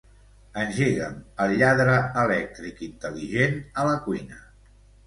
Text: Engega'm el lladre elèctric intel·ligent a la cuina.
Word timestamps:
Engega'm 0.61 1.19
el 1.45 1.53
lladre 1.61 1.99
elèctric 2.25 2.85
intel·ligent 2.89 3.59
a 3.85 3.89
la 3.93 3.99
cuina. 4.09 4.47